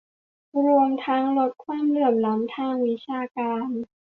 [0.65, 3.69] รวมทั้งลดความเหลื่อมล้ำทางวิชาการ